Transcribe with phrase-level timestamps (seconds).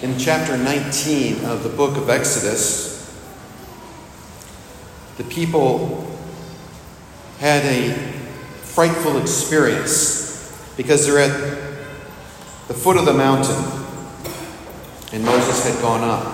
[0.00, 3.12] In chapter 19 of the book of Exodus,
[5.16, 6.16] the people
[7.40, 7.94] had a
[8.62, 11.36] frightful experience because they're at
[12.68, 13.56] the foot of the mountain
[15.12, 16.32] and Moses had gone up.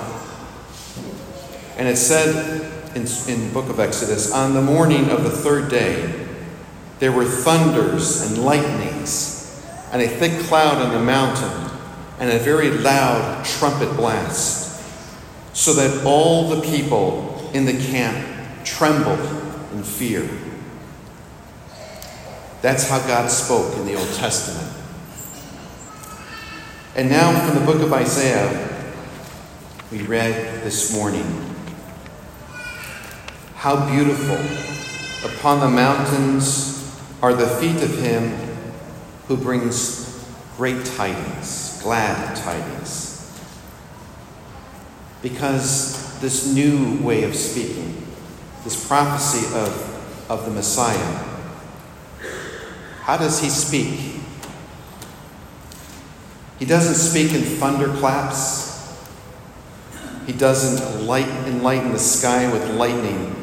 [1.79, 5.71] And it said in, in the book of Exodus, on the morning of the third
[5.71, 6.27] day,
[6.99, 9.59] there were thunders and lightnings
[9.91, 11.74] and a thick cloud on the mountain
[12.19, 14.83] and a very loud trumpet blast,
[15.53, 19.21] so that all the people in the camp trembled
[19.73, 20.29] in fear.
[22.63, 24.73] That's how God spoke in the Old Testament.
[26.97, 28.71] And now from the book of Isaiah,
[29.91, 31.27] we read this morning
[33.57, 34.39] How beautiful
[35.29, 38.37] upon the mountains are the feet of him
[39.29, 40.25] who brings
[40.57, 43.39] great tidings, glad tidings.
[45.23, 48.05] Because this new way of speaking,
[48.65, 51.23] this prophecy of, of the Messiah.
[53.03, 54.23] How does he speak?
[56.59, 58.99] He doesn't speak in thunderclaps.
[60.27, 63.37] He doesn't light, enlighten the sky with lightning.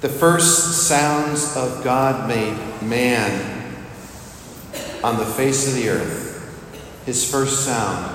[0.00, 3.74] The first sounds of God made man
[5.02, 6.27] on the face of the earth,
[7.08, 8.14] his first sound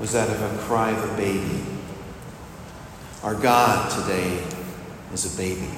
[0.00, 1.62] was that of a cry of a baby.
[3.22, 4.42] Our God today
[5.12, 5.68] is a baby.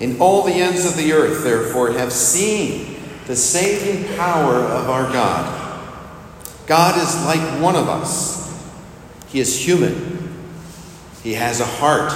[0.00, 5.12] In all the ends of the earth, therefore, have seen the saving power of our
[5.12, 5.78] God.
[6.66, 8.66] God is like one of us.
[9.28, 10.42] He is human.
[11.22, 12.14] He has a heart.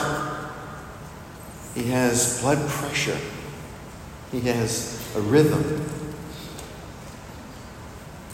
[1.74, 3.18] He has blood pressure.
[4.32, 6.03] He has a rhythm.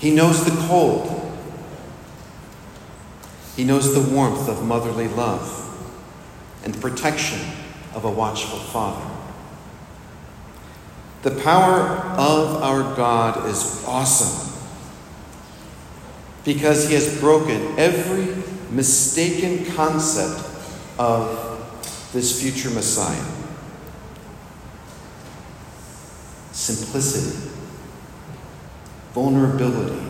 [0.00, 1.16] He knows the cold.
[3.54, 5.56] He knows the warmth of motherly love
[6.64, 7.38] and the protection
[7.94, 9.06] of a watchful father.
[11.22, 11.80] The power
[12.16, 14.50] of our God is awesome
[16.44, 20.48] because he has broken every mistaken concept
[20.98, 23.22] of this future Messiah.
[26.52, 27.50] Simplicity,
[29.12, 30.00] vulnerability,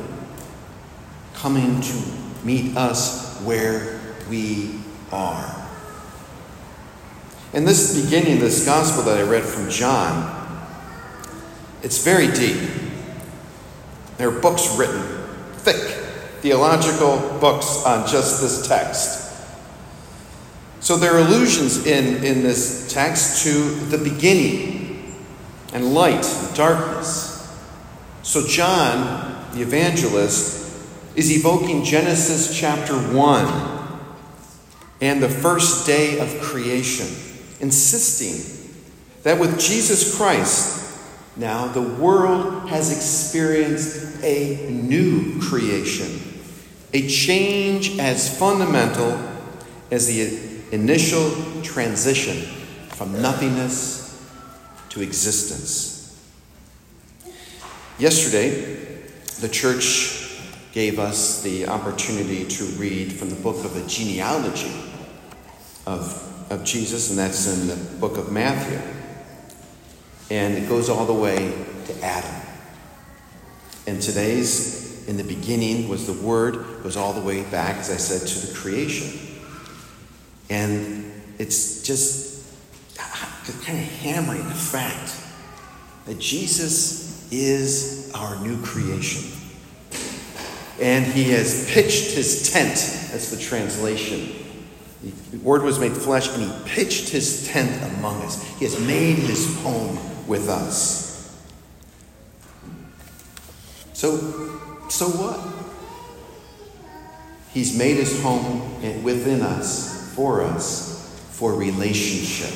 [1.34, 2.02] coming to
[2.44, 4.78] meet us where we
[5.12, 5.68] are.
[7.52, 10.36] In this beginning, this gospel that I read from John,
[11.82, 12.70] it's very deep.
[14.18, 15.02] There are books written,
[15.54, 16.00] thick
[16.40, 19.30] theological books on just this text.
[20.80, 25.14] So there are allusions in, in this text to the beginning
[25.74, 27.29] and light and darkness.
[28.22, 30.60] So John, the evangelist,
[31.16, 34.00] is evoking Genesis chapter 1
[35.00, 37.06] and the first day of creation
[37.60, 38.58] insisting
[39.22, 40.98] that with Jesus Christ,
[41.36, 46.20] now the world has experienced a new creation,
[46.92, 49.18] a change as fundamental
[49.90, 52.36] as the initial transition
[52.90, 54.22] from nothingness
[54.90, 55.99] to existence.
[58.00, 59.04] Yesterday,
[59.40, 60.40] the church
[60.72, 64.72] gave us the opportunity to read from the book of the genealogy
[65.86, 68.80] of of Jesus, and that's in the book of Matthew.
[70.30, 71.36] And it goes all the way
[71.86, 72.34] to Adam.
[73.86, 77.96] And today's, in the beginning, was the Word, goes all the way back, as I
[77.96, 79.38] said, to the creation.
[80.50, 82.46] And it's just
[82.96, 85.16] kind of hammering the fact
[86.06, 89.30] that Jesus is our new creation.
[90.80, 92.74] And he has pitched his tent,
[93.10, 94.40] that's the translation
[95.02, 98.42] the Word was made flesh, and He pitched His tent among us.
[98.58, 101.08] He has made His home with us.
[103.94, 104.18] So,
[104.88, 105.40] so what?
[107.52, 112.54] He's made His home within us, for us, for relationship.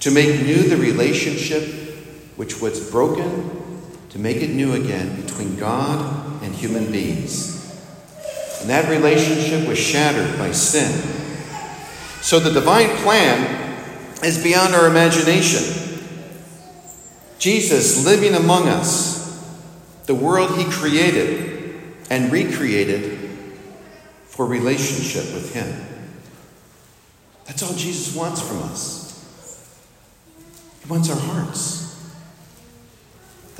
[0.00, 1.79] To make new the relationship
[2.40, 3.50] which was broken,
[4.08, 7.70] to make it new again between God and human beings.
[8.62, 10.90] And that relationship was shattered by sin.
[12.22, 13.76] So the divine plan
[14.24, 15.98] is beyond our imagination.
[17.38, 19.38] Jesus living among us,
[20.06, 21.78] the world he created
[22.08, 23.18] and recreated
[24.24, 25.68] for relationship with him.
[27.44, 29.28] That's all Jesus wants from us.
[30.82, 31.79] He wants our hearts.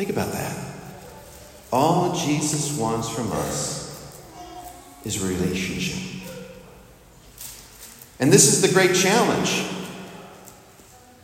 [0.01, 0.57] Think about that.
[1.71, 4.19] All Jesus wants from us
[5.05, 6.27] is relationship.
[8.19, 9.63] And this is the great challenge.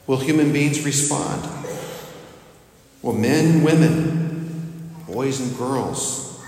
[0.07, 1.51] Will human beings respond?
[3.01, 6.39] Will men, women, boys, and girls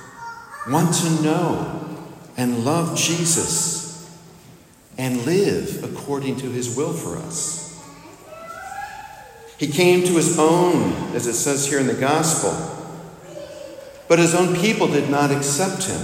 [0.69, 1.99] want to know
[2.37, 4.07] and love Jesus
[4.99, 7.68] and live according to his will for us?
[9.58, 12.55] He came to his own, as it says here in the gospel,
[14.08, 16.00] but his own people did not accept him.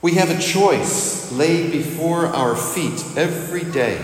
[0.00, 4.00] We have a choice laid before our feet every day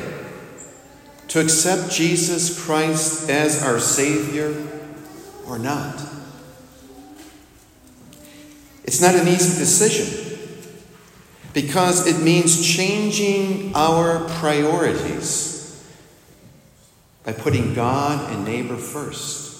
[1.29, 4.55] to accept Jesus Christ as our Savior
[5.47, 6.03] or not.
[8.85, 10.39] It's not an easy decision
[11.55, 15.52] because it means changing our priorities
[17.25, 19.53] by putting God and neighbor first.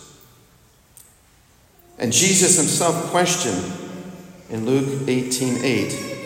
[1.99, 3.73] And Jesus himself questioned
[4.51, 6.17] in Luke 18 8,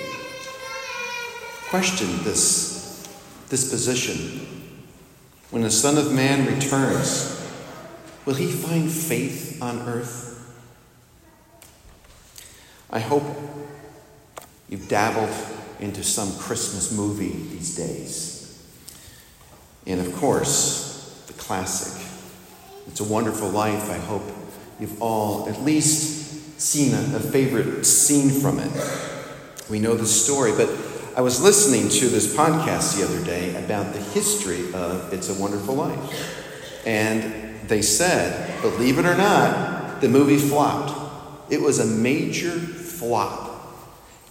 [1.69, 3.07] questioned this,
[3.49, 4.47] this position.
[5.51, 7.33] When the Son of Man returns,
[8.25, 10.27] will he find faith on earth?
[12.91, 13.25] I hope
[14.69, 15.35] you've dabbled
[15.79, 18.67] into some Christmas movie these days.
[19.87, 20.86] And of course,
[21.47, 22.05] classic.
[22.89, 23.89] It's a Wonderful Life.
[23.89, 24.25] I hope
[24.81, 28.73] you've all at least seen a, a favorite scene from it.
[29.71, 30.69] We know the story, but
[31.17, 35.41] I was listening to this podcast the other day about the history of It's a
[35.41, 36.85] Wonderful Life.
[36.85, 41.53] And they said, believe it or not, the movie flopped.
[41.53, 43.53] It was a major flop.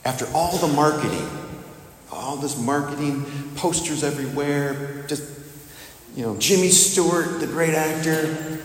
[0.03, 1.29] After all the marketing,
[2.11, 3.23] all this marketing,
[3.55, 5.44] posters everywhere, just
[6.15, 8.59] you know, Jimmy Stewart, the great actor,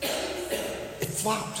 [0.00, 1.60] it flopped.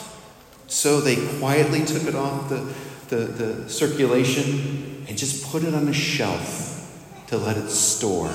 [0.68, 2.72] So they quietly took it off the,
[3.08, 8.32] the, the circulation and just put it on a shelf to let it store.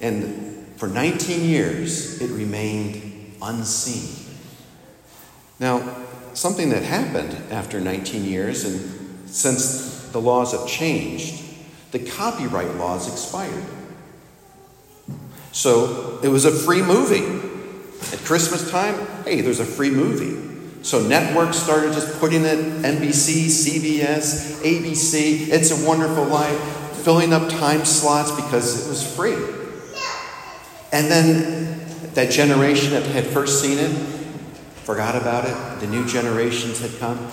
[0.00, 4.26] And for 19 years, it remained unseen.
[5.58, 5.96] Now,
[6.34, 11.42] something that happened after 19 years, and since the laws have changed,
[11.90, 13.64] the copyright laws expired.
[15.54, 17.24] So it was a free movie.
[18.12, 20.82] At Christmas time, hey, there's a free movie.
[20.82, 26.60] So networks started just putting it NBC, CBS, ABC, It's a Wonderful Life,
[27.04, 29.36] filling up time slots because it was free.
[30.92, 33.90] And then that generation that had first seen it
[34.82, 35.80] forgot about it.
[35.80, 37.30] The new generations had come.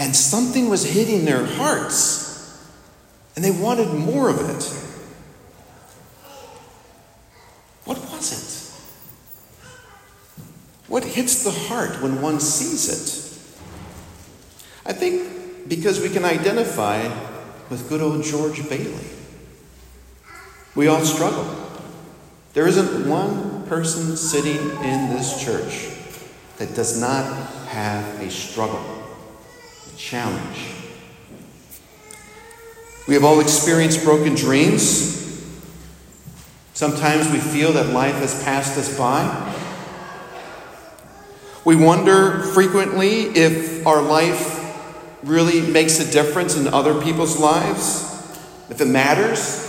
[0.00, 2.60] And something was hitting their hearts.
[3.36, 4.82] And they wanted more of it.
[8.22, 8.48] was it?
[10.88, 13.18] What hits the heart when one sees it?
[14.84, 17.02] I think because we can identify
[17.70, 19.06] with good old George Bailey.
[20.74, 21.46] We all struggle.
[22.54, 25.88] There isn't one person sitting in this church
[26.58, 27.24] that does not
[27.68, 28.84] have a struggle,
[29.92, 30.74] a challenge.
[33.08, 35.22] We have all experienced broken dreams,
[36.74, 39.22] Sometimes we feel that life has passed us by.
[41.64, 44.58] We wonder frequently if our life
[45.22, 48.02] really makes a difference in other people's lives,
[48.68, 49.60] if it matters.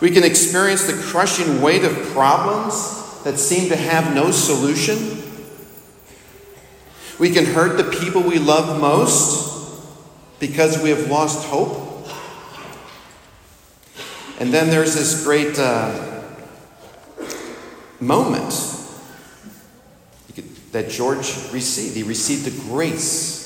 [0.00, 5.22] We can experience the crushing weight of problems that seem to have no solution.
[7.20, 9.80] We can hurt the people we love most
[10.40, 12.08] because we have lost hope.
[14.40, 16.22] And then there's this great uh,
[18.00, 18.77] moment
[20.72, 21.96] that George received.
[21.96, 23.38] He received the grace.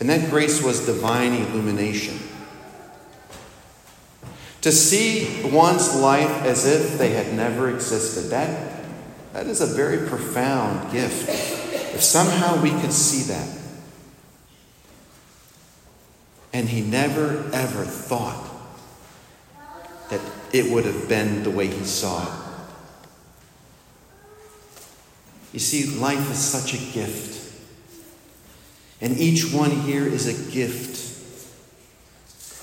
[0.00, 2.18] And that grace was divine illumination.
[4.62, 8.84] To see one's life as if they had never existed, that,
[9.32, 11.28] that is a very profound gift.
[11.94, 13.48] If somehow we could see that.
[16.52, 18.48] And he never, ever thought
[20.10, 20.20] that
[20.52, 22.47] it would have been the way he saw it.
[25.52, 27.36] You see, life is such a gift.
[29.00, 31.06] And each one here is a gift.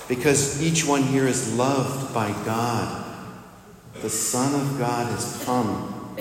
[0.08, 3.04] Because each one here is loved by God.
[4.02, 6.16] The Son of God has come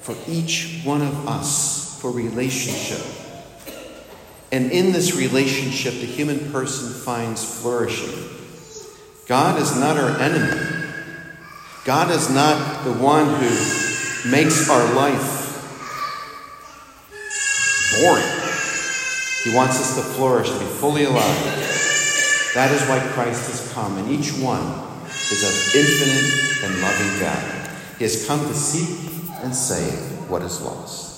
[0.00, 3.00] for each one of us for relationship.
[4.50, 8.28] And in this relationship, the human person finds flourishing.
[9.26, 10.60] God is not our enemy.
[11.84, 15.31] God is not the one who makes our life
[18.00, 18.30] boring.
[19.44, 21.44] He wants us to flourish, to be fully alive.
[22.54, 24.62] That is why Christ has come, and each one
[25.08, 27.70] is of infinite and loving value.
[27.98, 29.10] He has come to seek
[29.42, 31.02] and save what is lost.